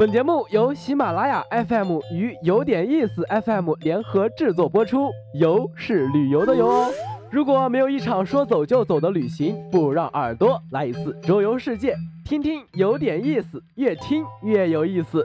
[0.00, 6.90] 本节目由喜马拉雅 FM 与有点意思 FM 联合制作播出，游是旅游的游哦。
[7.30, 11.94] 如果没有一场说走就走的旅行，不如让耳朵来一次周游世界，
[12.24, 15.22] 听听有点意思，越听越有意思。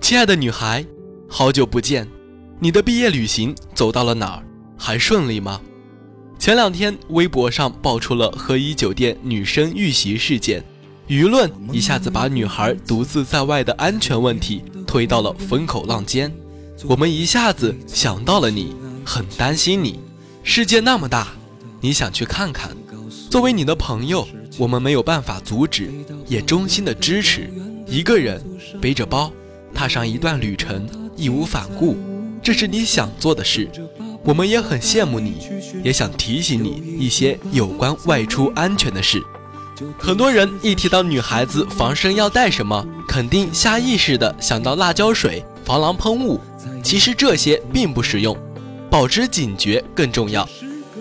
[0.00, 0.84] 亲爱的女孩，
[1.28, 2.08] 好久不见，
[2.58, 4.42] 你的毕业旅行走到了哪儿？
[4.76, 5.60] 还顺利吗？
[6.46, 10.62] 前两天，微博上爆出了和颐酒店女生遇袭事件，
[11.08, 16.32] 舆论一下子把女孩独自在外的安全问题推到了风口浪尖。
[16.84, 19.98] 我们一下子想到了你，很担心你。
[20.44, 21.32] 世界那么大，
[21.80, 22.70] 你想去看看。
[23.28, 24.24] 作为你的朋友，
[24.56, 25.90] 我们没有办法阻止，
[26.28, 27.52] 也衷心的支持。
[27.88, 28.40] 一个人
[28.80, 29.32] 背着包，
[29.74, 31.96] 踏上一段旅程，义无反顾，
[32.40, 33.68] 这是你想做的事。
[34.26, 35.36] 我们也很羡慕你，
[35.84, 39.22] 也想提醒你一些有关外出安全的事。
[39.96, 46.40] 很多人一提到女孩子防身要带什么，肯定下意识的想到辣椒水、防狼喷雾。
[46.82, 48.36] 其实这些并不实用，
[48.90, 50.48] 保持警觉更重要。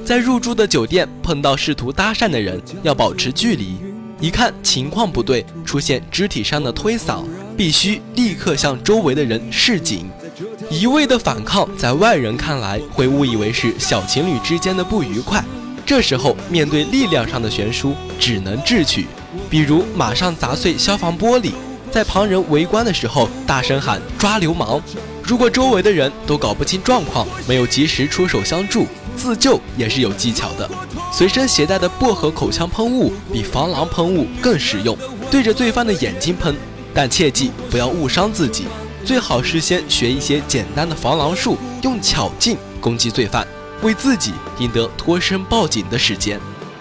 [0.06, 3.78] 在入住的酒店碰到试图搭讪的人，要保持距离。
[4.22, 7.24] 一看情况不对，出现肢体上的推搡，
[7.58, 10.08] 必须立刻向周围的人示警。
[10.70, 15.44] 一味的反抗，在外人看来会误以为是小情侣之间的不愉快。
[15.86, 19.06] 这时候面对力量上的悬殊，只能智取，
[19.50, 21.52] 比如马上砸碎消防玻璃，
[21.92, 24.82] 在旁人围观的时候大声喊抓流氓。
[25.24, 30.70] 如果周围的人都搞不清状况，没有及时出手相助，自救也是有技巧的。
[31.14, 34.98] 随身携带的薄荷口腔喷雾比防狼喷雾更实用，
[35.30, 36.56] 对着罪犯的眼睛喷，
[36.94, 38.66] 但切记不要误伤自己。
[39.06, 43.48] 最好是先学一些简单的防狼术，用巧劲攻击罪犯，
[43.84, 46.40] 为自己赢得脱身报警的时间。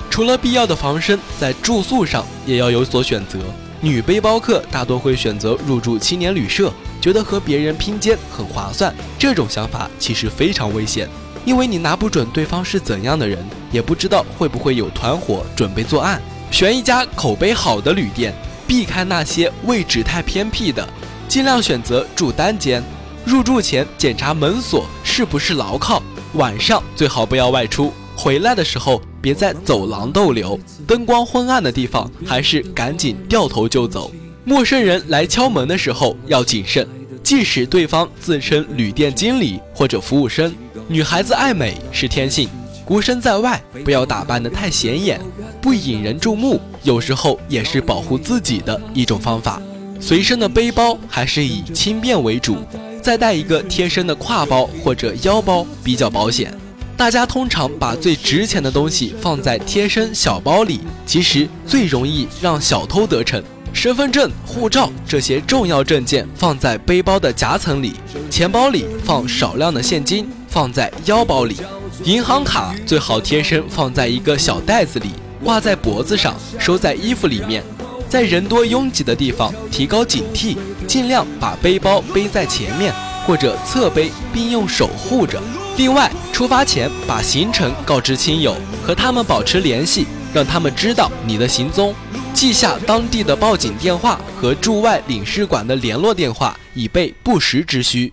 [0.08, 3.39] 除了必要的防身，在住宿上也要有所选择。
[3.83, 8.95] 女背包客大多会选择入住青年旅社，觉得和别人拼肩很划算。
[9.18, 11.07] 这种想法其实非常危险，
[11.45, 13.39] 因为你拿不准对方是怎样的人，
[13.70, 16.23] 也不知道会不会有团伙准备作案。
[16.51, 18.33] 选一家口碑好的旅店，
[18.67, 20.89] 避开那些位置太偏僻的。
[21.29, 22.83] 尽量选择住单间，
[23.24, 26.02] 入住前检查门锁是不是牢靠。
[26.35, 30.58] 晚上最好不要外出，回来的时候别在走廊逗留。
[30.86, 34.11] 灯光昏暗的地方，还是赶紧掉头就走。
[34.45, 36.86] 陌生人来敲门的时候要谨慎，
[37.23, 40.55] 即使对方自称旅店经理或者服务生。
[40.86, 42.48] 女孩子爱美是天性，
[42.84, 45.18] 孤身在外不要打扮得太显眼，
[45.63, 49.63] 不引人注目，有时候也是保护自己的一种方法。
[50.01, 52.59] 随身的背包还是以轻便为主，
[53.03, 56.53] 再带一个贴身的挎包或者腰包比较保险。
[56.97, 63.43] 大家通常把最值钱的东西放在贴身小包里，其实最容易让小偷得逞。
[63.73, 67.95] 身份证、护照这些重要证件放在背包的夹层里，
[68.31, 71.57] 钱包里放少量的现金，放在腰包里。
[72.05, 75.09] 银行卡最好贴身放在一个小袋子里，
[75.43, 77.65] 挂在脖子上，收在衣服里面。
[78.09, 80.57] 在人多拥挤的地方提高警惕，
[80.87, 82.92] 尽量把背包背在前面
[83.27, 85.42] 或者侧背，并用手护着。
[85.77, 91.93] 另外，出发前把行程告知亲友，和他们保持联系，让他们知道你的行踪，
[92.33, 98.13] 记下当地的报警电话和驻外领事馆的联络电话，以备不时之需。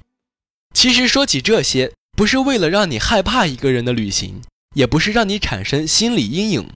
[0.74, 4.42] 其实说起这些，不是为了让你害怕一个人的旅行，
[4.74, 6.68] 也不是让你产生心理阴影。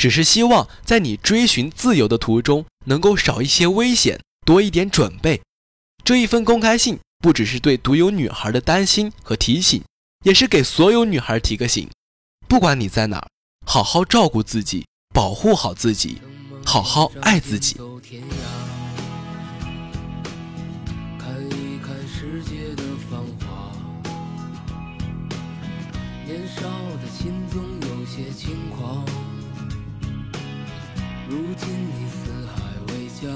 [0.00, 5.42] 只是希望在你追寻自由的途中，能够少一些危险，多一点准备。
[6.02, 9.82] 这一份公开信不只是对独有女孩的担心和提醒，
[10.24, 11.86] 也是给所有女孩提个醒：
[12.48, 13.28] 不管你在哪儿，
[13.66, 16.16] 好好照顾自己，保护好自己，
[16.64, 17.76] 好好爱自己。
[26.26, 26.62] 年少
[27.02, 27.34] 的心
[31.60, 32.16] 如今你四
[32.46, 32.54] 海
[32.88, 33.28] 为家，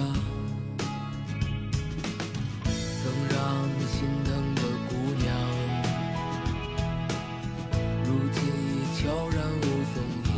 [3.02, 3.36] 曾让
[3.68, 4.90] 你心疼的姑
[5.22, 5.28] 娘，
[8.02, 9.62] 如今已悄然无
[9.92, 10.28] 踪影。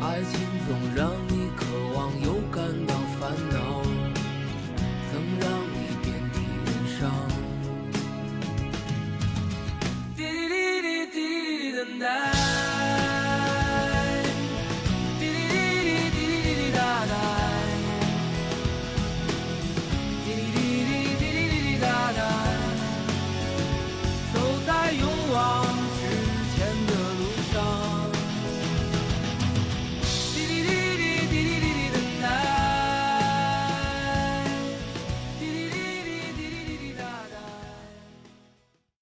[0.00, 0.32] 爱情
[0.68, 1.60] 总让你渴
[1.96, 2.56] 望又感
[2.86, 3.82] 到烦恼，
[5.10, 5.44] 曾让
[5.74, 7.00] 你遍体鳞伤。
[10.14, 10.18] 滴
[10.48, 11.16] 滴滴滴，
[11.72, 12.37] 等待。